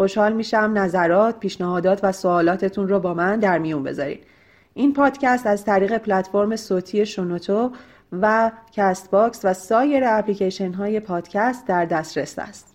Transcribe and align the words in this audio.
خوشحال 0.00 0.32
میشم 0.32 0.72
نظرات، 0.74 1.38
پیشنهادات 1.38 2.00
و 2.02 2.12
سوالاتتون 2.12 2.88
رو 2.88 3.00
با 3.00 3.14
من 3.14 3.40
در 3.40 3.58
میون 3.58 3.82
بذارید. 3.82 4.24
این 4.74 4.92
پادکست 4.92 5.46
از 5.46 5.64
طریق 5.64 5.98
پلتفرم 5.98 6.56
صوتی 6.56 7.06
شنوتو 7.06 7.70
و 8.12 8.50
کست 8.72 9.10
باکس 9.10 9.40
و 9.44 9.54
سایر 9.54 10.04
اپلیکیشن 10.06 10.72
های 10.72 11.00
پادکست 11.00 11.66
در 11.66 11.84
دسترس 11.84 12.38
است. 12.38 12.69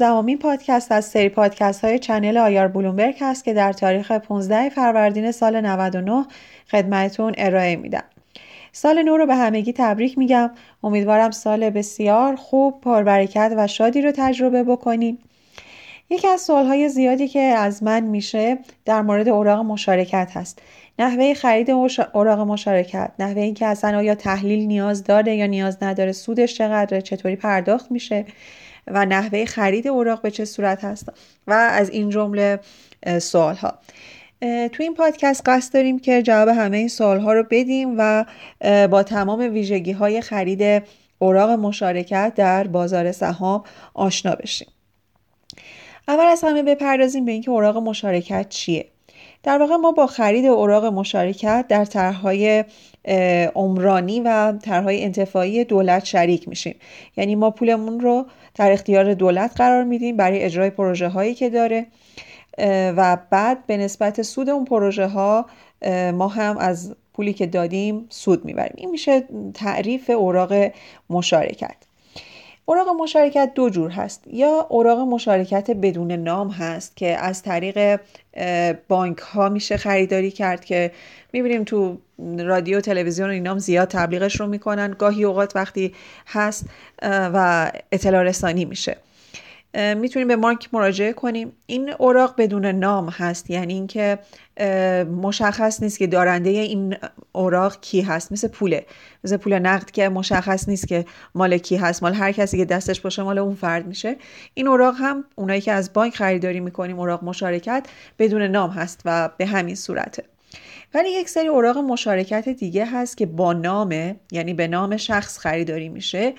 19 0.00 0.36
پادکست 0.36 0.92
از 0.92 1.04
سری 1.04 1.28
پادکست 1.28 1.84
های 1.84 1.98
چنل 1.98 2.36
آیار 2.36 2.68
بلومبرگ 2.68 3.14
هست 3.20 3.44
که 3.44 3.54
در 3.54 3.72
تاریخ 3.72 4.12
15 4.12 4.68
فروردین 4.68 5.32
سال 5.32 5.60
99 5.60 6.26
خدمتون 6.70 7.34
ارائه 7.38 7.76
میدم. 7.76 8.04
سال 8.72 9.02
نو 9.02 9.16
رو 9.16 9.26
به 9.26 9.34
همگی 9.34 9.72
تبریک 9.72 10.18
میگم. 10.18 10.50
امیدوارم 10.84 11.30
سال 11.30 11.70
بسیار 11.70 12.36
خوب، 12.36 12.80
پربرکت 12.80 13.52
و 13.56 13.66
شادی 13.66 14.02
رو 14.02 14.12
تجربه 14.16 14.62
بکنیم. 14.64 15.18
یکی 16.10 16.28
از 16.28 16.40
سوالهای 16.40 16.88
زیادی 16.88 17.28
که 17.28 17.40
از 17.40 17.82
من 17.82 18.00
میشه 18.00 18.58
در 18.84 19.02
مورد 19.02 19.28
اوراق 19.28 19.60
مشارکت 19.60 20.30
هست. 20.34 20.62
نحوه 20.98 21.34
خرید 21.34 21.70
اوراق 21.70 22.40
مشارکت 22.40 23.10
نحوه 23.18 23.42
اینکه 23.42 23.66
اصلا 23.66 23.98
آیا 23.98 24.14
تحلیل 24.14 24.66
نیاز 24.66 25.04
داره 25.04 25.36
یا 25.36 25.46
نیاز 25.46 25.82
نداره 25.82 26.12
سودش 26.12 26.54
چقدره 26.54 27.02
چطوری 27.02 27.36
پرداخت 27.36 27.90
میشه 27.92 28.24
و 28.86 29.06
نحوه 29.06 29.44
خرید 29.44 29.88
اوراق 29.88 30.22
به 30.22 30.30
چه 30.30 30.44
صورت 30.44 30.84
هست 30.84 31.08
و 31.46 31.52
از 31.52 31.90
این 31.90 32.10
جمله 32.10 32.60
سوال 33.18 33.54
ها 33.54 33.78
تو 34.42 34.82
این 34.82 34.94
پادکست 34.94 35.42
قصد 35.46 35.74
داریم 35.74 35.98
که 35.98 36.22
جواب 36.22 36.48
همه 36.48 36.76
این 36.76 36.88
سوال 36.88 37.20
ها 37.20 37.32
رو 37.32 37.44
بدیم 37.50 37.94
و 37.98 38.24
با 38.88 39.02
تمام 39.02 39.40
ویژگی 39.40 39.92
های 39.92 40.20
خرید 40.20 40.82
اوراق 41.18 41.50
مشارکت 41.50 42.32
در 42.36 42.66
بازار 42.66 43.12
سهام 43.12 43.64
آشنا 43.94 44.34
بشیم. 44.34 44.68
اول 46.08 46.24
از 46.24 46.44
همه 46.44 46.62
بپردازیم 46.62 47.24
به 47.24 47.32
اینکه 47.32 47.50
اوراق 47.50 47.76
مشارکت 47.76 48.48
چیه. 48.48 48.86
در 49.42 49.58
واقع 49.58 49.76
ما 49.76 49.92
با 49.92 50.06
خرید 50.06 50.46
اوراق 50.46 50.84
مشارکت 50.84 51.64
در 51.68 51.84
طرحهای 51.84 52.64
عمرانی 53.54 54.20
و 54.20 54.52
طرحهای 54.52 55.04
انتفاعی 55.04 55.64
دولت 55.64 56.04
شریک 56.04 56.48
میشیم. 56.48 56.74
یعنی 57.16 57.34
ما 57.34 57.50
پولمون 57.50 58.00
رو 58.00 58.26
در 58.54 58.72
اختیار 58.72 59.14
دولت 59.14 59.52
قرار 59.56 59.84
میدیم 59.84 60.16
برای 60.16 60.42
اجرای 60.42 60.70
پروژه 60.70 61.08
هایی 61.08 61.34
که 61.34 61.50
داره 61.50 61.86
و 62.96 63.18
بعد 63.30 63.66
به 63.66 63.76
نسبت 63.76 64.22
سود 64.22 64.48
اون 64.50 64.64
پروژه 64.64 65.06
ها 65.06 65.46
ما 66.12 66.28
هم 66.28 66.58
از 66.58 66.96
پولی 67.14 67.32
که 67.32 67.46
دادیم 67.46 68.06
سود 68.08 68.44
می‌بریم. 68.44 68.74
این 68.76 68.90
میشه 68.90 69.24
تعریف 69.54 70.10
اوراق 70.10 70.52
مشارکت. 71.10 71.76
اوراق 72.64 72.88
مشارکت 72.88 73.52
دو 73.54 73.70
جور 73.70 73.90
هست. 73.90 74.24
یا 74.26 74.66
اوراق 74.68 74.98
مشارکت 74.98 75.70
بدون 75.70 76.12
نام 76.12 76.48
هست 76.50 76.96
که 76.96 77.16
از 77.18 77.42
طریق 77.42 78.00
بانک 78.88 79.18
ها 79.18 79.48
میشه 79.48 79.76
خریداری 79.76 80.30
کرد 80.30 80.64
که 80.64 80.90
می‌بینیم 81.32 81.64
تو 81.64 81.98
رادیو 82.38 82.80
تلویزیون 82.80 83.28
و 83.28 83.32
اینام 83.32 83.58
زیاد 83.58 83.88
تبلیغش 83.88 84.40
رو 84.40 84.46
می‌کنن. 84.46 84.94
گاهی 84.98 85.24
اوقات 85.24 85.56
وقتی 85.56 85.94
هست 86.26 86.66
و 87.02 87.72
اطلاع 87.92 88.22
رسانی 88.22 88.64
میشه. 88.64 88.96
می‌تونیم 89.74 90.28
به 90.28 90.36
بانک 90.36 90.68
مراجعه 90.72 91.12
کنیم. 91.12 91.52
این 91.66 91.92
اوراق 91.98 92.34
بدون 92.38 92.66
نام 92.66 93.08
هست 93.08 93.50
یعنی 93.50 93.74
اینکه 93.74 94.18
مشخص 95.22 95.82
نیست 95.82 95.98
که 95.98 96.06
دارنده 96.06 96.50
این 96.50 96.96
اوراق 97.32 97.80
کی 97.80 98.00
هست. 98.00 98.32
مثل 98.32 98.48
پوله. 98.48 98.86
مثل 99.24 99.36
پول 99.36 99.58
نقد 99.58 99.90
که 99.90 100.08
مشخص 100.08 100.68
نیست 100.68 100.88
که 100.88 101.04
مال 101.34 101.58
کی 101.58 101.76
هست. 101.76 102.02
مال 102.02 102.14
هر 102.14 102.32
کسی 102.32 102.56
که 102.56 102.64
دستش 102.64 103.00
باشه 103.00 103.22
مال 103.22 103.38
اون 103.38 103.54
فرد 103.54 103.86
میشه. 103.86 104.16
این 104.54 104.68
اوراق 104.68 104.94
هم 104.98 105.24
اونایی 105.34 105.60
که 105.60 105.72
از 105.72 105.92
بانک 105.92 106.14
خریداری 106.16 106.60
می‌کنیم 106.60 106.98
اوراق 106.98 107.24
مشارکت 107.24 107.86
بدون 108.18 108.42
نام 108.42 108.70
هست 108.70 109.00
و 109.04 109.30
به 109.36 109.46
همین 109.46 109.74
صورته. 109.74 110.24
ولی 110.94 111.10
یک 111.10 111.28
سری 111.28 111.48
اوراق 111.48 111.78
مشارکت 111.78 112.48
دیگه 112.48 112.86
هست 112.86 113.16
که 113.16 113.26
با 113.26 113.52
نامه 113.52 114.16
یعنی 114.32 114.54
به 114.54 114.68
نام 114.68 114.96
شخص 114.96 115.38
خریداری 115.38 115.88
میشه 115.88 116.34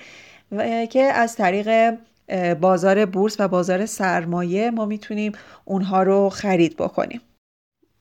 و 0.52 0.86
که 0.86 1.02
از 1.02 1.36
طریق 1.36 1.94
بازار 2.60 3.06
بورس 3.06 3.36
و 3.40 3.48
بازار 3.48 3.86
سرمایه 3.86 4.70
ما 4.70 4.86
می‌تونیم 4.86 5.32
اونها 5.64 6.02
رو 6.02 6.28
خرید 6.28 6.76
بکنیم. 6.76 7.20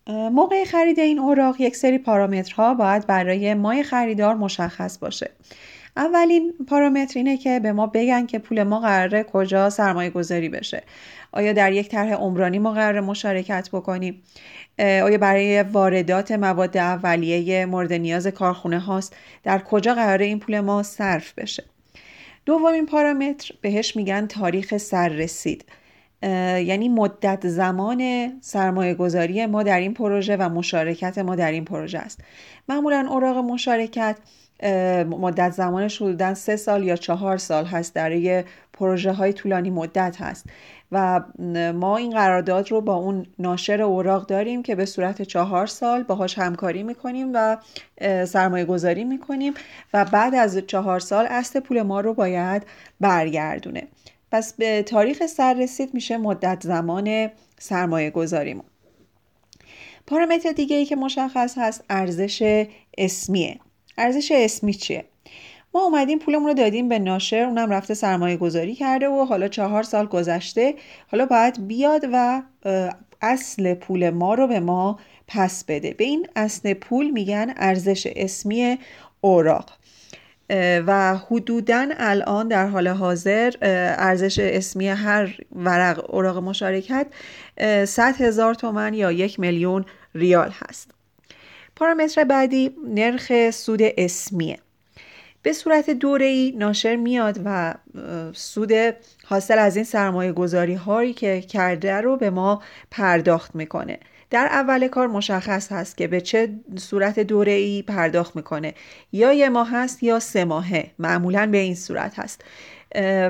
موقع 0.08 0.66
خرید 0.66 1.00
این 1.00 1.20
اوراق 1.20 1.62
یک 1.62 1.76
سری 1.76 1.98
پارامترها 1.98 2.74
باید 2.74 3.08
برای 3.08 3.54
مای 3.54 3.84
خریدار 3.84 4.36
مشخص 4.36 4.98
باشه. 4.98 5.32
اولین 5.98 6.54
پارامتر 6.68 7.20
اینه 7.20 7.38
که 7.38 7.60
به 7.60 7.72
ما 7.72 7.88
بگن 7.88 8.26
که 8.26 8.40
پول 8.40 8.64
ما 8.64 8.80
قراره 8.80 9.24
کجا 9.24 9.70
سرمایه 9.70 10.10
گذاری 10.10 10.50
بشه. 10.50 10.84
آیا 11.32 11.54
در 11.54 11.72
یک 11.72 11.90
طرح 11.90 12.14
عمرانی 12.14 12.60
ما 12.60 12.72
قراره 12.72 13.02
مشارکت 13.02 13.70
بکنیم؟ 13.74 14.24
آیا 14.80 15.18
برای 15.18 15.64
واردات 15.64 16.32
مواد 16.32 16.78
اولیه 16.78 17.66
مورد 17.66 17.94
نیاز 17.94 18.28
کارخونه 18.28 18.80
هاست؟ 18.80 19.16
در 19.44 19.60
کجا 19.60 19.94
قراره 19.94 20.26
این 20.26 20.40
پول 20.40 20.60
ما 20.60 20.84
صرف 20.84 21.34
بشه؟ 21.34 21.64
دومین 22.46 22.86
پارامتر 22.86 23.56
بهش 23.62 23.96
میگن 23.96 24.28
تاریخ 24.28 24.78
سررسید. 24.78 25.66
یعنی 26.22 26.90
مدت 26.90 27.48
زمان 27.48 28.32
سرمایه 28.42 28.94
گذاری 28.94 29.46
ما 29.46 29.64
در 29.64 29.80
این 29.80 29.94
پروژه 29.94 30.38
و 30.38 30.50
مشارکت 30.50 31.18
ما 31.18 31.36
در 31.36 31.52
این 31.52 31.66
پروژه 31.66 32.00
است. 32.00 32.22
معمولا 32.70 33.08
اوراق 33.10 33.38
مشارکت 33.38 34.18
مدت 35.10 35.52
زمانش 35.52 36.02
حدودا 36.02 36.34
سه 36.34 36.56
سال 36.56 36.84
یا 36.84 36.96
چهار 36.96 37.38
سال 37.38 37.66
هست. 37.66 37.96
در 37.96 38.44
پروژه 38.74 39.12
های 39.12 39.34
طولانی 39.34 39.70
مدت 39.70 40.22
هست. 40.22 40.46
و 40.92 41.22
ما 41.76 41.98
این 41.98 42.12
قرارداد 42.12 42.72
رو 42.72 42.82
با 42.82 42.96
اون 42.96 43.26
ناشر 43.40 43.82
اوراق 43.82 44.26
داریم 44.26 44.64
که 44.64 44.76
به 44.76 44.86
صورت 44.86 45.22
چهار 45.22 45.68
سال 45.68 46.04
باهاش 46.04 46.38
همکاری 46.38 46.84
می‌کنیم 46.84 47.32
و 47.34 47.58
سرمایه 48.26 48.66
گذاری 48.66 49.04
می‌کنیم 49.04 49.54
و 49.94 50.06
بعد 50.06 50.36
از 50.36 50.58
چهار 50.58 51.00
سال 51.00 51.26
اصل 51.30 51.60
پول 51.60 51.82
ما 51.82 52.02
رو 52.02 52.14
باید 52.14 52.64
برگردونه. 53.00 53.88
پس 54.32 54.54
به 54.54 54.84
تاریخ 54.84 55.26
سر 55.26 55.54
رسید 55.54 55.94
میشه 55.94 56.18
مدت 56.18 56.64
زمان 56.64 57.30
سرمایه 57.60 58.10
گذاریمون 58.10 58.66
پارامتر 60.08 60.52
دیگه 60.52 60.76
ای 60.76 60.86
که 60.86 60.96
مشخص 60.96 61.58
هست 61.58 61.84
ارزش 61.90 62.66
اسمیه. 62.98 63.60
ارزش 63.98 64.32
اسمی 64.36 64.74
چیه؟ 64.74 65.06
ما 65.74 65.82
اومدیم 65.82 66.20
پولمون 66.20 66.48
رو 66.48 66.54
دادیم 66.54 66.90
به 66.90 67.00
ناشر 67.00 67.44
اونم 67.44 67.70
رفته 67.70 67.94
سرمایه 67.94 68.38
گذاری 68.38 68.76
کرده 68.76 69.08
و 69.08 69.26
حالا 69.26 69.48
چهار 69.48 69.84
سال 69.84 70.06
گذشته. 70.06 70.76
حالا 71.12 71.26
باید 71.26 71.68
بیاد 71.68 72.06
و 72.14 72.42
اصل 73.22 73.74
پول 73.74 74.10
ما 74.10 74.34
رو 74.34 74.48
به 74.48 74.60
ما 74.60 75.00
پس 75.28 75.64
بده. 75.64 75.94
به 75.94 76.04
این 76.04 76.28
اصل 76.36 76.74
پول 76.74 77.10
میگن 77.10 77.54
ارزش 77.58 78.08
اسمی 78.16 78.78
اوراق. 79.22 79.70
و 80.88 81.18
حدودا 81.18 81.90
الان 81.98 82.48
در 82.48 82.68
حال 82.68 82.88
حاضر 82.88 83.54
ارزش 83.62 84.40
اسمی 84.40 84.88
هر 84.88 85.38
ورق 85.56 86.14
اوراق 86.14 86.38
مشارکت 86.38 87.08
100 87.86 88.22
هزار 88.22 88.54
تومن 88.54 88.94
یا 88.94 89.12
یک 89.12 89.40
میلیون 89.40 89.86
ریال 90.16 90.52
هست. 90.54 90.92
پارامتر 91.76 92.24
بعدی 92.24 92.72
نرخ 92.88 93.50
سود 93.52 93.80
اسمیه. 93.82 94.58
به 95.44 95.54
صورت 95.54 95.90
دوره 95.90 96.26
ای 96.26 96.54
ناشر 96.58 96.96
میاد 96.96 97.42
و 97.46 97.74
سود 98.34 98.72
حاصل 99.26 99.60
از 99.60 99.76
این 99.76 99.86
سرمایه 99.86 100.32
گذاری 100.32 100.74
هایی 100.74 101.14
که 101.14 101.42
کرده 101.42 101.94
رو 101.94 102.18
به 102.18 102.30
ما 102.30 102.62
پرداخت 102.92 103.56
می‌کنه. 103.56 104.00
در 104.30 104.46
اول 104.46 104.88
کار 104.88 105.08
مشخص 105.08 105.72
هست 105.72 105.98
که 105.98 106.08
به 106.08 106.22
چه 106.22 106.50
صورت 106.78 107.20
دوره 107.20 107.52
ای 107.52 107.82
پرداخت 107.82 108.36
می‌کنه. 108.36 108.74
یا 109.12 109.34
یه 109.34 109.50
ماه 109.50 109.72
هست 109.72 110.04
یا 110.04 110.20
سه 110.20 110.46
ماهه. 110.46 110.92
معمولا 111.00 111.50
به 111.52 111.58
این 111.58 111.76
صورت 111.76 112.20
هست. 112.20 112.42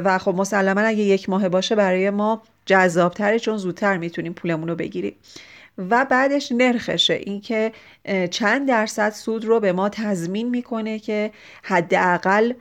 و 0.03 0.17
خب 0.17 0.35
مسلما 0.35 0.81
اگه 0.81 1.03
یک 1.03 1.29
ماه 1.29 1.49
باشه 1.49 1.75
برای 1.75 2.09
ما 2.09 2.41
جذابتره 2.65 3.39
چون 3.39 3.57
زودتر 3.57 3.97
می‌تونیم 3.97 4.33
پولمون 4.33 4.67
رو 4.67 4.75
بگیریم. 4.75 5.15
و 5.77 6.05
بعدش 6.05 6.51
نرخشه. 6.51 7.13
اینکه 7.13 7.71
چند 8.31 8.67
درصد 8.67 9.09
سود 9.09 9.45
رو 9.45 9.59
به 9.59 9.71
ما 9.73 9.89
تضمین 9.89 10.49
می‌کنه 10.49 10.99
که 10.99 11.31
حداقل 11.63 12.53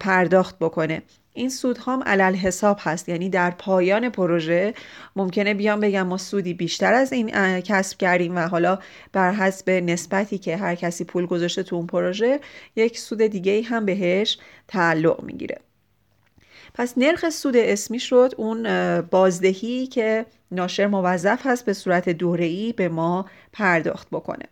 پرداخت 0.00 0.58
بکنه. 0.58 1.02
این 1.32 1.48
سود 1.48 1.78
هم 1.86 2.02
علل 2.06 2.34
حساب 2.34 2.78
هست. 2.80 3.08
یعنی 3.08 3.30
در 3.30 3.50
پایان 3.50 4.08
پروژه 4.08 4.74
ممکنه 5.16 5.54
بیام 5.54 5.80
بگم 5.80 6.06
ما 6.06 6.16
سودی 6.16 6.54
بیشتر 6.54 6.94
از 6.94 7.12
این 7.12 7.60
کسب 7.60 7.98
کردیم 7.98 8.36
و 8.36 8.40
حالا 8.40 8.78
بر 9.12 9.32
حسب 9.32 9.70
نسبتی 9.70 10.38
که 10.38 10.56
هر 10.56 10.74
کسی 10.74 11.04
پول 11.04 11.26
گذاشته 11.26 11.62
تو 11.62 11.76
اون 11.76 11.86
پروژه 11.86 12.40
یک 12.76 12.98
سود 12.98 13.22
دیگه 13.22 13.62
هم 13.62 13.84
بهش 13.84 14.38
تعلق 14.68 15.22
می‌گیره. 15.22 15.60
پس 16.78 16.98
نرخ 16.98 17.30
سود 17.30 17.56
اسمی 17.56 18.00
شد 18.00 18.34
اون 18.36 19.00
بازدهی 19.00 19.86
که 19.86 20.26
ناشر 20.50 20.86
موظف 20.86 21.46
هست 21.46 21.64
به 21.64 21.72
صورت 21.72 22.08
دوره‌ای 22.08 22.72
به 22.72 22.88
ما 22.88 23.26
پرداخت 23.52 24.08
بکنه. 24.12 24.44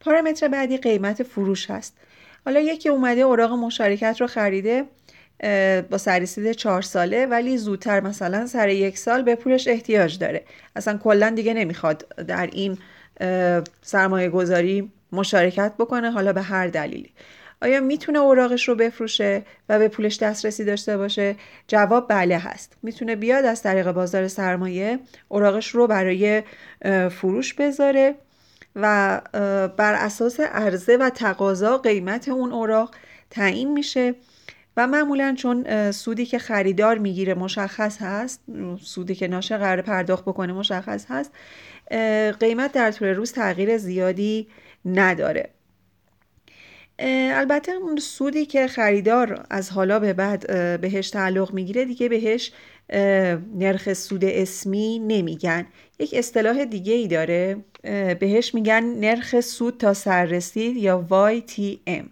پارامتر 0.00 0.48
بعدی 0.48 0.76
قیمت 0.76 1.22
فروش 1.22 1.70
هست. 1.70 1.96
حالا 2.44 2.60
یکی 2.60 2.88
اومده 2.88 3.20
اوراق 3.20 3.52
مشارکت 3.52 4.16
رو 4.20 4.26
خریده 4.26 4.84
با 5.90 5.98
سررسید 5.98 6.52
چهار 6.52 6.82
ساله 6.82 7.26
ولی 7.26 7.58
زودتر 7.58 8.00
مثلا 8.00 8.46
سر 8.46 8.68
یک 8.68 8.98
سال 8.98 9.22
به 9.22 9.34
پولش 9.34 9.68
احتیاج 9.68 10.18
داره. 10.18 10.44
اصلا 10.76 10.98
کلا 10.98 11.30
دیگه 11.30 11.54
نمی‌خواد 11.54 12.08
در 12.26 12.48
این 12.52 12.78
سرمایه 13.82 14.28
گذاری 14.28 14.92
مشارکت 15.12 15.72
بکنه 15.78 16.10
حالا 16.10 16.32
به 16.32 16.42
هر 16.42 16.66
دلیلی. 16.66 17.10
آیا 17.62 17.80
می‌تونه 17.80 18.18
اوراقش 18.18 18.68
رو 18.68 18.74
بفروشه 18.74 19.42
و 19.68 19.78
به 19.78 19.88
پولش 19.88 20.16
دسترسی 20.16 20.64
داشته 20.64 20.96
باشه؟ 20.96 21.36
جواب 21.68 22.06
بله 22.08 22.38
هست. 22.38 22.76
می‌تونه 22.82 23.16
بیاد 23.16 23.44
از 23.44 23.62
طریق 23.62 23.92
بازار 23.92 24.28
سرمایه 24.28 24.98
اوراقش 25.28 25.68
رو 25.68 25.86
برای 25.86 26.42
فروش 27.10 27.54
بذاره 27.54 28.14
و 28.76 29.20
بر 29.76 29.94
اساس 29.94 30.40
عرضه 30.40 30.96
و 30.96 31.10
تقاضا 31.10 31.78
قیمت 31.78 32.28
اون 32.28 32.52
اوراق 32.52 32.94
تعیین 33.30 33.72
میشه 33.72 34.14
و 34.76 34.86
معمولا 34.86 35.34
چون 35.38 35.90
سودی 35.92 36.26
که 36.26 36.38
خریدار 36.38 36.98
می‌گیره 36.98 37.34
مشخص 37.34 37.98
هست 38.00 38.40
سودی 38.82 39.14
که 39.14 39.28
ناشر 39.28 39.58
قرار 39.58 39.82
پرداخت 39.82 40.24
بکنه 40.24 40.52
مشخص 40.52 41.06
هست 41.08 41.32
قیمت 42.40 42.72
در 42.72 42.90
طول 42.90 43.08
روز 43.08 43.32
تغییر 43.32 43.78
زیادی 43.78 44.48
نداره 44.84 45.50
البته 47.00 47.72
اون 47.72 47.96
سودی 47.96 48.46
که 48.46 48.66
خریدار 48.66 49.46
از 49.50 49.70
حالا 49.70 49.98
به 49.98 50.12
بعد 50.12 50.46
بهش 50.80 51.10
تعلق 51.10 51.52
می‌گیره 51.52 51.84
دیگه 51.84 52.08
بهش 52.08 52.52
نرخ 53.54 53.92
سود 53.92 54.24
اسمی 54.24 54.98
نمیگن. 54.98 55.66
یک 55.98 56.14
اصطلاح 56.18 56.64
دیگه 56.64 56.92
ای 56.92 57.08
داره 57.08 57.56
بهش 58.20 58.54
میگن 58.54 58.84
نرخ 58.84 59.40
سود 59.40 59.76
تا 59.78 59.94
سررسید 59.94 60.76
یا 60.76 61.06
YTM 61.10 62.04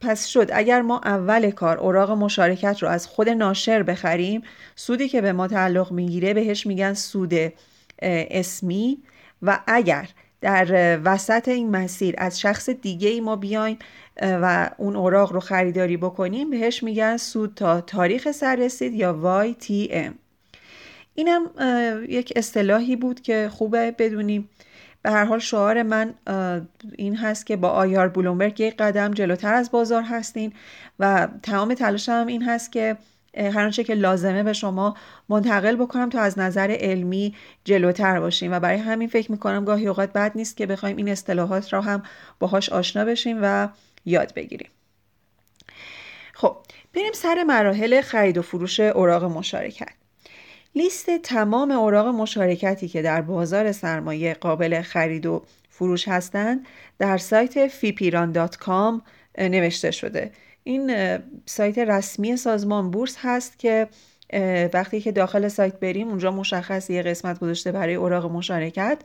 پس 0.00 0.26
شد 0.26 0.50
اگر 0.52 0.82
ما 0.82 1.00
اول 1.04 1.50
کار 1.50 1.78
اوراق 1.78 2.10
مشارکت 2.10 2.82
رو 2.82 2.88
از 2.88 3.06
خود 3.06 3.28
ناشر 3.28 3.82
بخریم 3.82 4.42
سودی 4.74 5.08
که 5.08 5.20
به 5.20 5.32
ما 5.32 5.48
تعلق 5.48 5.92
می‌گیره 5.92 6.34
بهش 6.34 6.66
میگن 6.66 6.94
سود 6.94 7.34
اسمی. 8.02 8.98
و 9.42 9.60
اگر 9.66 10.08
در 10.46 11.00
وسط 11.04 11.48
این 11.48 11.70
مسیر 11.70 12.14
از 12.18 12.40
شخص 12.40 12.70
دیگه 12.70 13.08
ای 13.08 13.20
ما 13.20 13.36
بیایم 13.36 13.78
و 14.22 14.70
اون 14.78 14.96
اوراق 14.96 15.32
رو 15.32 15.40
خریداری 15.40 15.96
بکنیم 15.96 16.50
بهش 16.50 16.82
میگن 16.82 17.16
سود 17.16 17.54
تا 17.54 17.80
تاریخ 17.80 18.30
سررسید 18.30 18.94
یا 18.94 19.44
YTM 19.60 20.12
اینم 21.14 21.50
یک 22.08 22.32
اصطلاحی 22.36 22.96
بود 22.96 23.20
که 23.20 23.50
خوبه 23.52 23.90
بدونیم. 23.90 24.48
به 25.02 25.10
هر 25.10 25.24
حال 25.24 25.38
شعار 25.38 25.82
من 25.82 26.14
این 26.96 27.16
هست 27.16 27.46
که 27.46 27.56
با 27.56 27.68
آیار 27.68 28.08
بلومبرگ 28.08 28.60
یک 28.60 28.76
قدم 28.76 29.10
جلوتر 29.10 29.54
از 29.54 29.70
بازار 29.70 30.02
هستین 30.02 30.52
و 30.98 31.28
تمام 31.42 31.74
تلاشم 31.74 32.24
این 32.28 32.42
هست 32.42 32.72
که 32.72 32.96
هر 33.36 33.64
آنچه 33.64 33.84
که 33.84 33.94
لازمه 33.94 34.42
به 34.42 34.52
شما 34.52 34.96
منتقل 35.28 35.76
بکنم 35.76 36.08
تا 36.08 36.20
از 36.20 36.38
نظر 36.38 36.76
علمی 36.80 37.34
جلوتر 37.64 38.20
باشیم. 38.20 38.52
و 38.52 38.60
برای 38.60 38.78
همین 38.78 39.08
فکر 39.08 39.32
می‌کنم 39.32 39.64
گاهی 39.64 39.86
اوقات 39.86 40.12
بد 40.12 40.32
نیست 40.34 40.56
که 40.56 40.66
بخوایم 40.66 40.96
این 40.96 41.08
اصطلاحات 41.08 41.72
را 41.72 41.80
هم 41.80 42.02
باهاش 42.38 42.68
آشنا 42.68 43.04
بشیم 43.04 43.38
و 43.42 43.68
یاد 44.04 44.34
بگیریم. 44.34 44.70
خب 46.32 46.56
بریم 46.94 47.12
سر 47.12 47.44
مراحل 47.44 48.00
خرید 48.00 48.38
و 48.38 48.42
فروش 48.42 48.80
اوراق 48.80 49.24
مشارکت. 49.24 49.88
لیست 50.74 51.18
تمام 51.18 51.70
اوراق 51.70 52.06
مشارکتی 52.06 52.88
که 52.88 53.02
در 53.02 53.20
بازار 53.20 53.72
سرمایه 53.72 54.34
قابل 54.34 54.82
خرید 54.82 55.26
و 55.26 55.42
فروش 55.70 56.08
هستند 56.08 56.66
در 56.98 57.18
سایت 57.18 57.68
fipiran.com 57.68 59.00
نوشته 59.38 59.90
شده. 59.90 60.32
این 60.66 61.18
سایت 61.46 61.78
رسمی 61.78 62.36
سازمان 62.36 62.90
بورس 62.90 63.16
هست 63.18 63.58
که 63.58 63.88
وقتی 64.74 65.00
که 65.00 65.12
داخل 65.12 65.48
سایت 65.48 65.80
بریم 65.80 66.08
اونجا 66.08 66.30
مشخص 66.30 66.90
یه 66.90 67.02
قسمت 67.02 67.38
گذاشته 67.38 67.72
برای 67.72 67.94
اوراق 67.94 68.32
مشارکت. 68.32 68.98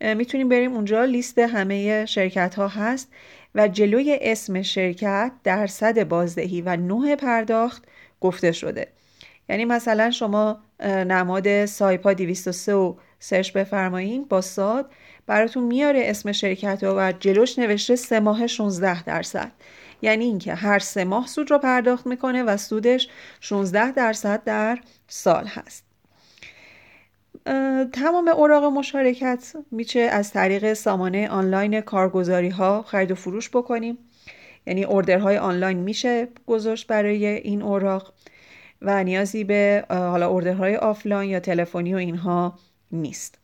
می‌تونیم 0.00 0.48
بریم 0.48 0.74
اونجا 0.74 1.04
لیست 1.04 1.38
همه 1.38 2.06
شرکت 2.06 2.54
ها 2.54 2.68
هست 2.68 3.08
و 3.54 3.68
جلوی 3.68 4.18
اسم 4.20 4.62
شرکت 4.62 5.32
درصد 5.44 6.08
بازدهی 6.08 6.60
و 6.62 6.76
نوع 6.76 7.14
پرداخت 7.14 7.84
گفته 8.20 8.52
شده. 8.52 8.88
یعنی 9.48 9.64
مثلا 9.64 10.10
شما 10.10 10.60
نماد 10.84 11.66
سایپا 11.66 12.12
203 12.12 12.74
و 12.74 12.94
سرچ 13.18 13.52
بفرمایین 13.52 14.24
با 14.24 14.40
ساد 14.40 14.90
براتون 15.26 15.64
میاره 15.64 16.00
اسم 16.04 16.32
شرکت 16.32 16.78
و 16.82 17.12
جلوش 17.12 17.58
نوشته 17.58 17.96
سه 17.96 18.20
ماه 18.20 18.46
16 18.46 19.04
درصد. 19.04 19.52
یعنی 20.02 20.24
اینکه 20.24 20.54
هر 20.54 20.78
سه 20.78 21.04
ماه 21.04 21.26
سود 21.26 21.50
رو 21.50 21.58
پرداخت 21.58 22.06
می‌کنه 22.06 22.42
و 22.42 22.56
سودش 22.56 23.08
16 23.40 23.92
درصد 23.92 24.44
در 24.44 24.78
سال 25.08 25.46
هست. 25.46 25.84
تمام 27.92 28.28
اوراق 28.28 28.64
مشارکت 28.64 29.52
میشه 29.70 30.00
از 30.00 30.32
طریق 30.32 30.72
سامانه 30.72 31.28
آنلاین 31.28 31.80
کارگزاری 31.80 32.48
ها 32.48 32.82
خرید 32.82 33.10
و 33.10 33.14
فروش 33.14 33.50
بکنیم. 33.50 33.98
یعنی 34.66 34.84
order 34.84 35.23
های 35.23 35.38
آنلاین 35.38 35.78
میشه 35.78 36.28
گذاشت 36.46 36.86
برای 36.86 37.26
این 37.26 37.62
اوراق 37.62 38.12
و 38.82 39.04
نیازی 39.04 39.44
به 39.44 39.84
حالا 39.88 40.34
order 40.34 40.64
های 40.64 40.76
آفلاین 40.76 41.30
یا 41.30 41.40
تلفنی 41.40 41.94
و 41.94 41.96
اینها 41.96 42.58
نیست. 42.92 43.39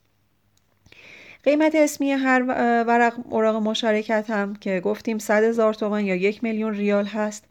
قیمت 1.46 1.74
اسمی 1.74 2.10
هر 2.10 2.42
ورق 2.88 3.14
اوراق 3.30 3.56
مشارکت 3.56 4.30
هم 4.30 4.56
که 4.56 4.80
گفتیم 4.80 5.18
100 5.18 5.44
هزار 5.44 5.74
تومن 5.74 6.04
یا 6.04 6.14
یک 6.14 6.44
میلیون 6.44 6.74
ریال 6.74 7.04
هست 7.04 7.44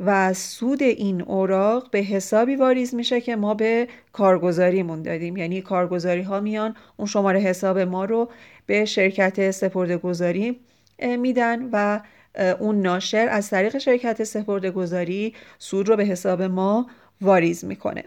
و 0.00 0.32
سود 0.32 0.82
این 0.82 1.22
اوراق 1.22 1.90
به 1.90 1.98
حسابی 1.98 2.56
واریز 2.56 2.94
میشه 2.94 3.20
که 3.20 3.36
ما 3.36 3.54
به 3.54 3.88
کارگزاریمون 4.12 5.02
دادیم. 5.02 5.36
یعنی 5.36 5.60
کارگزاری 5.62 6.22
ها 6.22 6.40
میان 6.40 6.76
اون 6.96 7.06
شماره 7.06 7.40
حساب 7.40 7.78
ما 7.78 8.04
رو 8.04 8.30
به 8.66 8.84
شرکت 8.84 9.50
سپرده 9.50 9.96
گذاری 9.96 10.60
میدن 11.18 11.68
و 11.72 12.00
اون 12.60 12.82
ناشر 12.82 13.28
از 13.30 13.50
طریق 13.50 13.78
شرکت 13.78 14.24
سپرده 14.24 14.70
گذاری 14.70 15.34
سود 15.58 15.88
رو 15.88 15.96
به 15.96 16.04
حساب 16.04 16.42
ما 16.42 16.86
واریز 17.20 17.64
می‌کنه. 17.64 18.04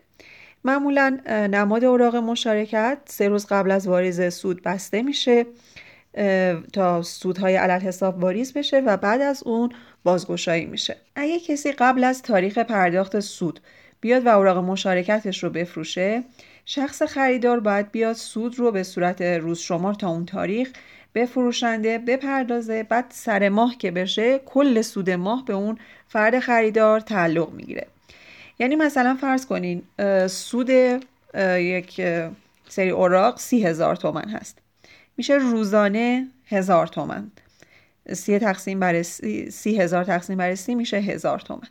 معمولا 0.68 1.20
نماد 1.52 1.84
اوراق 1.84 2.16
مشارکت 2.16 2.98
سه 3.06 3.28
روز 3.28 3.46
قبل 3.46 3.72
از 3.72 3.88
واریز 3.88 4.34
سود 4.34 4.64
بسته 4.64 5.02
میشه 5.02 5.46
تا 6.74 7.02
سودهای 7.02 7.56
علل 7.56 7.80
حساب 7.80 8.24
واریز 8.24 8.54
بشه 8.54 8.80
و 8.80 8.98
بعد 8.98 9.22
از 9.22 9.44
اون 9.46 9.70
بازگشایی 10.04 10.66
میشه. 10.66 10.98
اگه 11.16 11.40
کسی 11.40 11.72
قبل 11.72 12.04
از 12.04 12.22
تاریخ 12.22 12.58
پرداخت 12.58 13.20
سود 13.20 13.60
بیاد 14.02 14.26
و 14.26 14.30
اوراق 14.30 14.58
مشارکتش 14.58 15.44
رو 15.44 15.50
بفروشه 15.50 16.24
شخص 16.66 17.04
خریدار 17.04 17.60
باید 17.60 17.92
بیاد 17.92 18.16
سود 18.16 18.60
رو 18.60 18.72
به 18.72 18.84
صورت 18.84 19.22
روز 19.22 19.60
شمار 19.60 19.94
تا 19.94 20.10
اون 20.10 20.26
تاریخ 20.26 20.72
به 21.14 21.26
فروشنده 21.26 21.98
بپردازه 21.98 22.84
بعد 22.84 23.06
سر 23.10 23.50
ماه 23.50 23.78
که 23.78 23.92
بشه 23.92 24.40
کل 24.40 24.82
سود 24.82 25.10
ماه 25.10 25.46
به 25.46 25.54
اون 25.54 25.78
فرد 26.08 26.40
خریدار 26.40 27.00
تعلق 27.00 27.54
می‌گیره. 27.54 27.88
یعنی 28.60 28.76
مثلا 28.76 29.18
فرض 29.22 29.46
کنین 29.46 29.84
سود 30.28 30.70
یک 31.44 32.02
سری 32.70 32.90
اوراق 32.90 33.40
سی 33.40 33.66
هزار 33.66 33.96
تومن 33.96 34.30
هست. 34.30 34.58
میشه 35.18 35.34
روزانه 35.34 36.28
هزار 36.48 36.88
تومن. 36.88 37.32
سی 38.14 38.40
تقسیم 38.40 38.80
بر 38.80 39.02
سی, 39.04 39.78
هزار 39.82 40.04
تقسیم 40.04 40.38
بر 40.38 40.56
سی 40.56 40.76
میشه 40.76 40.98
هزار 40.98 41.40
تومن. 41.40 41.70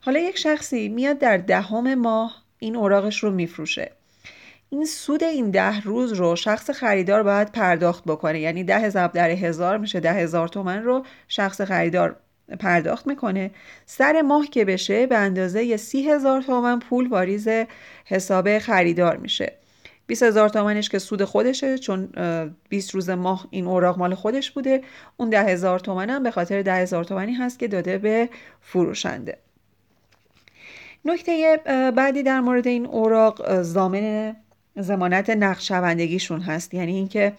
حالا 0.00 0.20
یک 0.20 0.38
شخصی 0.38 0.88
میاد 0.88 1.18
در 1.18 1.36
دهم 1.36 1.94
ماه 1.94 2.42
این 2.58 2.76
اوراقش 2.76 3.18
رو 3.18 3.30
میفروشه. 3.30 3.92
این 4.70 4.84
سود 4.84 5.24
این 5.24 5.50
ده 5.50 5.80
روز 5.80 6.12
رو 6.12 6.36
شخص 6.36 6.70
خریدار 6.70 7.22
باید 7.22 7.52
پرداخت 7.52 8.04
بکنه. 8.04 8.40
یعنی 8.40 8.64
ده 8.64 8.78
هزار 8.78 9.08
در 9.08 9.30
هزار 9.30 9.78
میشه 9.78 10.00
ده 10.00 10.12
هزار 10.12 10.48
تومن 10.48 10.82
رو 10.82 11.06
شخص 11.28 11.60
خریدار 11.60 12.16
پرداخت 12.60 13.06
می‌کنه. 13.06 13.50
سر 13.86 14.22
ماه 14.22 14.46
که 14.46 14.64
بشه 14.64 15.06
به 15.06 15.16
اندازه 15.16 15.76
سی 15.76 16.10
هزار 16.10 16.42
تومن 16.42 16.78
پول 16.78 17.08
واریز 17.08 17.48
حساب 18.04 18.58
خریدار 18.58 19.16
میشه. 19.16 19.52
20 20.06 20.22
هزار 20.22 20.48
تومنش 20.48 20.88
که 20.88 20.98
سود 20.98 21.24
خودشه 21.24 21.78
چون 21.78 22.08
20 22.68 22.94
روز 22.94 23.10
ماه 23.10 23.46
این 23.50 23.66
اوراق 23.66 23.98
مال 23.98 24.14
خودش 24.14 24.50
بوده. 24.50 24.82
اون 25.16 25.30
ده 25.30 25.42
هزار 25.42 25.78
تومن 25.78 26.10
هم 26.10 26.22
به 26.22 26.30
خاطر 26.30 26.62
ده 26.62 26.74
هزار 26.74 27.04
تومنی 27.04 27.32
هست 27.34 27.58
که 27.58 27.68
داده 27.68 27.98
به 27.98 28.28
فروشنده. 28.60 29.38
نکته 31.04 31.60
بعدی 31.96 32.22
در 32.22 32.40
مورد 32.40 32.66
این 32.66 32.86
اوراق 32.86 33.62
زامن 33.62 34.36
زمانت 34.76 35.30
نقشوندگیشون 35.30 36.40
هست. 36.40 36.74
یعنی 36.74 36.94
اینکه 36.94 37.32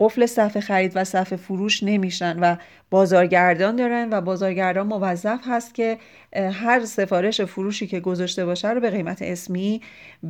قفل 0.00 0.26
صفحه 0.26 0.60
خرید 0.60 0.92
و 0.94 1.04
صفحه 1.04 1.36
فروش 1.36 1.82
نمیشن 1.82 2.38
و 2.38 2.56
بازارگردان 2.90 3.76
دارن 3.76 4.08
و 4.10 4.20
بازارگردان 4.20 4.86
موظف 4.86 5.40
هست 5.46 5.74
که 5.74 5.98
هر 6.36 6.84
سفارش 6.84 7.40
فروشی 7.40 7.86
که 7.86 8.00
گذاشته 8.00 8.44
باشه 8.44 8.70
رو 8.70 8.80
به 8.80 8.90
قیمت 8.90 9.22
اسمی 9.22 9.82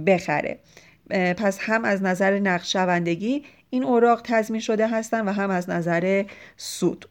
بخره. 0.07 0.59
پس 1.11 1.59
هم 1.61 1.85
از 1.85 2.02
نظر 2.02 2.38
نقشوندگی 2.38 3.45
این 3.71 3.85
اوراق 3.85 4.21
تضمین 4.25 4.61
شده 4.61 4.88
هستن 4.88 5.28
و 5.28 5.33
هم 5.33 5.50
از 5.50 5.71
نظر 5.71 6.25
سود. 6.57 7.09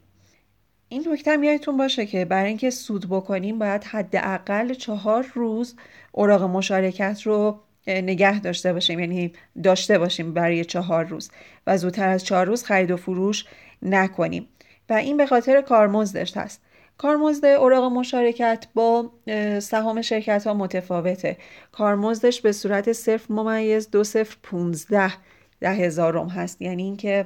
این 0.89 1.05
نکته 1.11 1.45
یادتون 1.45 1.77
باشه 1.77 2.05
که 2.05 2.25
برای 2.25 2.47
اینکه 2.47 2.69
سود 2.69 3.09
بکنیم 3.09 3.59
باید 3.59 3.83
حداقل 3.83 4.73
چهار 4.73 5.25
روز 5.33 5.75
اوراق 6.11 6.43
مشارکت 6.43 7.21
رو 7.23 7.59
نگه 7.87 8.39
داشته 8.39 8.73
باشیم 8.73 8.99
یعنی 8.99 9.33
داشته 9.63 9.97
باشیم 9.97 10.33
برای 10.33 10.65
چهار 10.65 11.05
روز 11.05 11.31
و 11.67 11.77
زودتر 11.77 12.09
از 12.09 12.25
چهار 12.25 12.45
روز 12.45 12.63
خرید 12.63 12.91
و 12.91 12.97
فروش 12.97 13.45
نکنیم. 13.81 14.47
و 14.89 14.93
این 14.93 15.17
به 15.17 15.25
خاطر 15.25 15.61
کارمزدش 15.61 16.37
هست. 16.37 16.61
کارمزد 16.97 17.45
اوراق 17.45 17.91
مشارکت 17.91 18.67
با 18.73 19.11
سهام 19.59 20.01
شرکت 20.01 20.47
ها 20.47 20.53
متفاوته. 20.53 21.37
کارمزدش 21.71 22.41
به 22.41 22.51
صورت 22.51 22.91
صرف 22.93 23.31
ممیز 23.31 23.91
دو 23.91 24.03
صفر 24.03 24.37
پونزده 24.43 25.13
ده 25.59 25.69
هزارم 25.69 26.27
هست. 26.27 26.61
یعنی 26.61 26.83
اینکه 26.83 27.25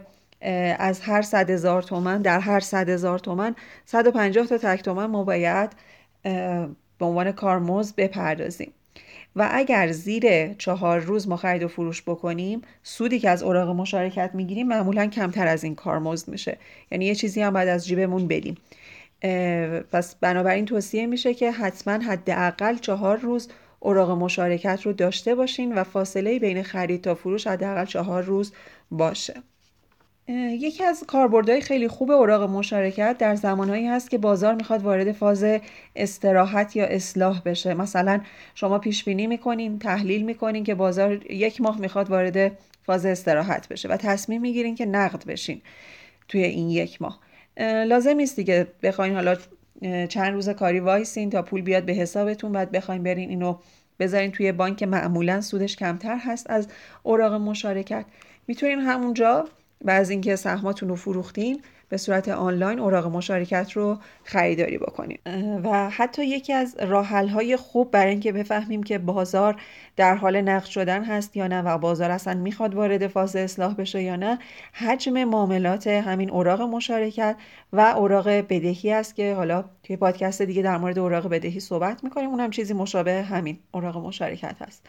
از 0.79 1.01
هر 1.01 1.21
صد 1.21 1.49
هزار 1.49 1.81
تومن 1.81 2.21
در 2.21 2.39
هر 2.39 2.59
صد 2.59 2.89
هزار 2.89 3.19
تومن 3.19 3.55
150 3.85 4.47
تا 4.47 4.57
تک 4.57 4.83
تومن 4.83 5.05
ما 5.05 5.23
باید 5.23 5.69
به 6.97 7.05
عنوان 7.05 7.31
کارمزد 7.31 7.95
بپردازیم. 7.95 8.73
و 9.35 9.49
اگر 9.51 9.91
زیر 9.91 10.53
چهار 10.53 10.99
روز 10.99 11.27
ما 11.27 11.35
خرید 11.37 11.63
و 11.63 11.67
فروش 11.67 12.01
بکنیم 12.01 12.61
سودی 12.83 13.19
که 13.19 13.29
از 13.29 13.43
اوراق 13.43 13.69
مشارکت 13.69 14.31
می‌گیریم 14.33 14.67
معمولا 14.67 15.05
کمتر 15.07 15.47
از 15.47 15.63
این 15.63 15.75
کارمزد 15.75 16.27
میشه. 16.27 16.57
یعنی 16.91 17.05
یه 17.05 17.15
چیزی 17.15 17.41
هم 17.41 17.53
باید 17.53 17.69
از 17.69 17.87
جیبمون 17.87 18.27
بدیم 18.27 18.57
پس 19.91 20.15
بنابراین 20.15 20.65
توصیه 20.65 21.05
میشه 21.05 21.33
که 21.33 21.51
حتما 21.51 21.93
حداقل 21.93 22.77
چهار 22.77 23.17
روز 23.17 23.49
اوراق 23.79 24.11
مشارکت 24.11 24.81
رو 24.83 24.93
داشته 24.93 25.35
باشین 25.35 25.73
و 25.73 25.83
فاصله 25.83 26.39
بین 26.39 26.63
خرید 26.63 27.01
تا 27.01 27.15
فروش 27.15 27.47
حداقل 27.47 27.85
چهار 27.85 28.23
روز 28.23 28.53
باشه. 28.91 29.33
یکی 30.27 30.83
از 30.83 31.03
کاربردهای 31.07 31.61
خیلی 31.61 31.87
خوب 31.87 32.11
اوراق 32.11 32.49
مشارکت 32.49 33.15
در 33.19 33.35
زمانهایی 33.35 33.87
هست 33.87 34.09
که 34.09 34.17
بازار 34.17 34.55
می‌خواد 34.55 34.81
وارد 34.81 35.11
فاز 35.11 35.45
استراحت 35.95 36.75
یا 36.75 36.85
اصلاح 36.85 37.41
بشه. 37.45 37.73
مثلا 37.73 38.21
شما 38.55 38.79
پیش 38.79 39.03
بینی 39.03 39.27
می‌کنین 39.27 39.79
تحلیل 39.79 40.21
می‌کنین 40.21 40.63
که 40.63 40.75
بازار 40.75 41.31
یک 41.31 41.61
ماه 41.61 41.79
می‌خواد 41.79 42.09
وارد 42.09 42.57
فاز 42.83 43.05
استراحت 43.05 43.67
بشه 43.67 43.89
و 43.89 43.97
تصمیم 43.97 44.41
می‌گیرین 44.41 44.75
که 44.75 44.85
نقد 44.85 45.25
بشین 45.25 45.61
توی 46.27 46.43
این 46.43 46.69
یک 46.69 47.01
ماه. 47.01 47.19
لازم 47.85 48.15
نیست 48.15 48.35
دیگه 48.35 48.67
بخواین 48.83 49.13
حالا 49.13 49.35
چند 50.09 50.33
روز 50.33 50.49
کاری 50.49 50.79
وایسین 50.79 51.29
تا 51.29 51.41
پول 51.41 51.61
بیاد 51.61 51.83
به 51.85 51.93
حسابتون 51.93 52.51
بعد 52.51 52.71
بخواین 52.71 53.03
برین 53.03 53.29
اینو 53.29 53.57
بذارین 53.99 54.31
توی 54.31 54.51
بانک 54.51 54.83
معمولا 54.83 55.41
سودش 55.41 55.75
کمتر 55.75 56.17
هست 56.17 56.49
از 56.49 56.67
اوراق 57.03 57.33
مشارکت. 57.33 58.05
می‌تونین 58.47 58.79
همونجا 58.79 59.45
بعد 59.85 59.91
از 59.91 60.09
اینکه 60.09 60.35
سهماتون 60.35 60.89
رو 60.89 60.95
فروختین 60.95 61.61
به 61.89 61.97
صورت 61.97 62.29
آنلاین 62.29 62.79
اوراق 62.79 63.07
مشارکت 63.07 63.71
رو 63.71 63.97
خریداری 64.23 64.77
بکنیم 64.77 65.19
و 65.63 65.89
حتی 65.89 66.25
یکی 66.25 66.53
از 66.53 66.75
راه‌حل 66.79 67.27
های 67.27 67.57
خوب 67.57 67.91
برای 67.91 68.11
اینکه 68.11 68.31
بفهمیم 68.31 68.83
که 68.83 68.97
بازار 68.97 69.61
در 69.95 70.15
حال 70.15 70.41
نقد 70.41 70.65
شدن 70.65 71.03
هست 71.03 71.37
یا 71.37 71.47
نه 71.47 71.61
و 71.61 71.77
بازار 71.77 72.11
اصلا 72.11 72.33
می‌خواد 72.33 72.75
وارد 72.75 73.07
فاز 73.07 73.35
اصلاح 73.35 73.73
بشه 73.75 74.01
یا 74.01 74.15
نه 74.15 74.39
حجم 74.73 75.23
معاملات 75.23 75.87
همین 75.87 76.29
اوراق 76.29 76.61
مشارکت 76.61 77.35
و 77.73 77.79
اوراق 77.79 78.29
بدهی 78.29 78.91
است 78.91 79.15
که 79.15 79.35
حالا 79.35 79.65
توی 79.83 79.97
پادکست 79.97 80.41
دیگه 80.41 80.61
در 80.61 80.77
مورد 80.77 80.99
اوراق 80.99 81.27
بدهی 81.27 81.59
صحبت 81.59 82.03
می‌کنیم. 82.03 82.29
اونم 82.29 82.49
چیزی 82.49 82.73
مشابه 82.73 83.21
همین 83.21 83.59
اوراق 83.71 83.97
مشارکت 83.97 84.55
هست. 84.61 84.85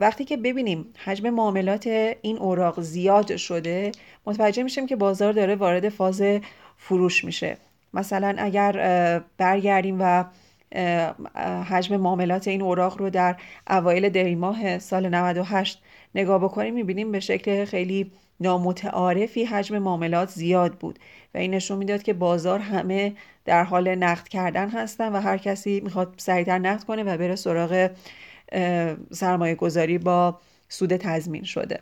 وقتی 0.00 0.24
که 0.24 0.36
ببینیم 0.36 0.86
حجم 1.04 1.30
معاملات 1.30 1.86
این 2.22 2.38
اوراق 2.38 2.80
زیاد 2.80 3.36
شده 3.36 3.92
متوجه 4.26 4.62
میشیم 4.62 4.86
که 4.86 4.96
بازار 4.96 5.32
داره 5.32 5.54
وارد 5.54 5.88
فاز 5.88 6.22
فروش 6.76 7.24
میشه. 7.24 7.56
مثلا 7.94 8.34
اگر 8.38 8.72
برگردیم 9.38 9.96
و 10.00 10.24
حجم 11.64 11.96
معاملات 11.96 12.48
این 12.48 12.62
اوراق 12.62 12.98
رو 12.98 13.10
در 13.10 13.36
اوایل 13.70 14.08
دی 14.08 14.34
ماه 14.34 14.78
سال 14.78 15.08
98 15.08 15.82
نگاه 16.14 16.38
بکنیم 16.38 16.74
می‌بینیم 16.74 17.12
به 17.12 17.20
شکل 17.20 17.64
خیلی 17.64 18.10
نامتعارفی 18.40 19.44
حجم 19.44 19.78
معاملات 19.78 20.28
زیاد 20.28 20.74
بود 20.74 20.98
و 21.34 21.38
این 21.38 21.54
نشون 21.54 21.78
می‌داد 21.78 22.02
که 22.02 22.12
بازار 22.12 22.58
همه 22.58 23.12
در 23.44 23.64
حال 23.64 23.94
نقد 23.94 24.28
کردن 24.28 24.68
هستن 24.68 25.12
و 25.12 25.20
هر 25.20 25.38
کسی 25.38 25.80
می‌خواد 25.80 26.14
سریعتر 26.16 26.58
نقد 26.58 26.84
کنه 26.84 27.02
و 27.02 27.16
بره 27.18 27.36
سراغ 27.36 27.90
سرمایه 29.12 29.54
گذاری 29.54 29.98
با 29.98 30.38
سود 30.68 30.96
تضمین 30.96 31.44
شده. 31.44 31.80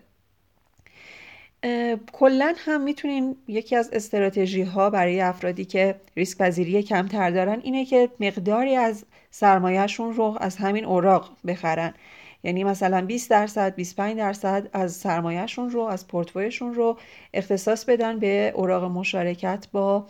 کلا 2.13 2.55
هم 2.57 2.81
می‌تونین 2.81 3.37
یکی 3.49 3.77
از 3.77 3.91
استراتژی 3.93 4.63
ها 4.63 4.91
برای 4.91 5.21
افرادی 5.21 5.65
که 5.65 5.95
ریسک 6.17 6.39
پذیری 6.39 6.83
کمتر 6.83 7.31
دارن 7.31 7.61
اینه 7.63 7.85
که 7.85 8.11
مقداری 8.21 8.77
از 8.77 9.05
سرمایهشون 9.31 10.15
رو 10.15 10.37
از 10.41 10.57
همین 10.57 10.85
اوراق 10.85 11.31
بخرن. 11.47 11.95
یعنی 12.43 12.65
مثلا 12.65 13.07
20 13.07 13.31
درصد 13.31 13.75
25 13.75 14.17
درصد 14.17 14.69
از 14.73 14.93
سرمایهشون 14.93 15.71
رو 15.71 15.81
از 15.81 16.09
پورتفویشون 16.09 16.75
رو 16.75 16.99
اختصاص 17.35 17.85
بدن 17.85 18.19
به 18.19 18.53
اوراق 18.55 18.85
مشارکت 18.85 19.67
با 19.73 20.07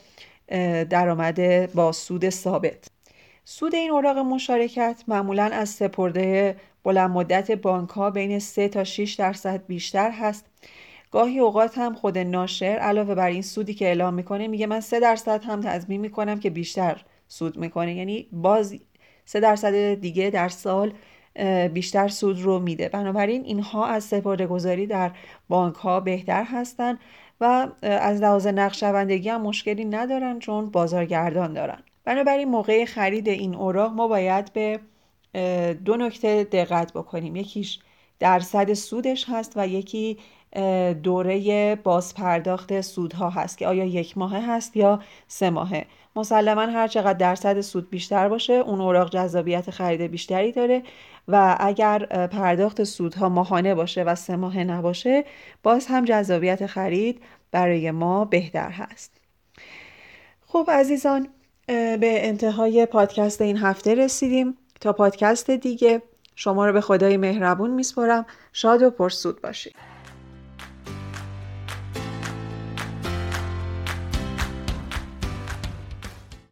درآمد 0.91 1.73
با 1.73 1.93
سود 1.93 2.29
ثابت. 2.31 2.96
سود 3.49 3.75
این 3.75 3.91
اوراق 3.91 4.19
مشارکت 4.19 5.05
معمولا 5.09 5.45
از 5.45 5.69
سپرده 5.69 6.57
بلند 6.85 7.11
مدت 7.11 7.51
بانک 7.51 7.91
ها 7.91 8.11
بین 8.11 8.39
3 8.39 8.69
تا 8.69 8.85
6 8.85 9.15
درصد 9.15 9.67
بیشتر 9.67 10.11
هست. 10.11 10.47
گاهی 11.11 11.39
اوقات 11.39 11.79
هم 11.79 11.95
خود 11.95 12.19
ناشر 12.19 12.65
علاوه 12.67 13.15
بر 13.15 13.29
این 13.29 13.43
سودی 13.43 13.75
که 13.75 13.85
اعلام 13.85 14.15
می‌کنه 14.15 14.49
میگه 14.49 14.67
من 14.67 14.81
3 14.81 15.01
درصد 15.01 15.45
هم 15.45 15.61
تضمین 15.61 16.01
می‌کنم 16.01 16.41
که 16.41 16.51
بیشتر 16.51 17.05
سود 17.29 17.57
می‌کنه. 17.57 17.95
یعنی 17.95 18.29
باز 18.33 18.77
3 19.25 19.41
درصد 19.41 19.95
دیگه 19.95 20.31
در 20.31 20.49
سال 20.49 20.93
بیشتر 21.73 22.09
سود 22.09 22.43
رو 22.43 22.59
میده. 22.59 22.89
بنابراین 22.89 23.45
اینها 23.45 23.87
از 23.87 24.05
سپرده 24.05 24.47
گذاری 24.47 24.87
در 24.87 25.11
بانک 25.49 25.75
ها 25.75 26.01
بهتر 26.01 26.45
هستند 26.45 26.99
و 27.41 27.69
از 27.83 28.21
لحاظ 28.21 28.47
نقشوندگی 28.47 29.29
هم 29.29 29.43
مشکلی 29.43 29.85
ندارن 29.85 30.39
چون 30.39 30.71
بازارگردان 30.71 31.53
دارن. 31.53 31.83
بنابراین 32.07 32.49
موقع 32.49 32.85
خرید 32.85 33.29
این 33.29 33.55
اوراق 33.55 33.93
ما 33.93 34.09
باید 34.09 34.53
به 34.53 34.81
دو 35.85 35.97
نکته 35.97 36.45
دقت 36.45 36.93
بکنیم. 36.93 37.37
یکیش 37.37 37.79
درصد 38.19 38.73
سودش 38.73 39.25
هست 39.29 39.53
و 39.57 39.69
یکی 39.69 40.19
دوره 41.03 41.77
بازپرداخت 41.77 42.81
سودها 42.81 43.31
هست 43.31 43.59
که 43.59 43.67
آیا 43.67 43.85
یک 43.85 44.19
ماهه 44.19 44.51
هست 44.51 44.77
یا 44.77 45.01
سه 45.29 45.51
ماهه. 45.51 45.87
مسلما 46.17 46.61
هر 46.63 46.89
چقدر 46.89 47.13
درصد 47.13 47.61
سود 47.61 47.91
بیشتر 47.91 48.29
باشه 48.29 48.53
اون 48.53 48.81
اوراق 48.81 49.11
جذابیت 49.11 49.71
خرید 49.71 50.01
بیشتری 50.01 50.53
داره 50.53 50.83
و 51.29 51.57
اگر 51.61 52.07
پرداخت 52.27 52.85
سودها 52.85 53.29
ماهانه 53.29 53.75
باشه 53.75 54.03
و 54.03 54.15
سه 54.15 54.37
ماهه 54.37 54.65
نباشه 54.65 55.25
باز 55.63 55.87
هم 55.87 56.05
جذابیت 56.05 56.67
خرید 56.67 57.23
برای 57.51 57.91
ما 57.91 58.25
بهتر 58.25 58.71
هست. 58.71 59.21
خب 60.47 60.71
عزیزان 60.73 61.29
به 61.67 61.99
انتهای 62.27 62.87
پادکست 62.87 63.41
این 63.41 63.57
هفته 63.57 63.95
رسیدیم. 63.95 64.57
تا 64.81 64.93
پادکست 64.93 65.51
دیگه 65.51 66.03
شما 66.35 66.67
رو 66.67 66.73
به 66.73 66.81
خدای 66.81 67.17
مهربون 67.17 67.71
میسپرم 67.71 68.27
شاد 68.53 68.83
و 68.83 68.91
پرسود 68.91 69.43
باشید. 69.43 69.96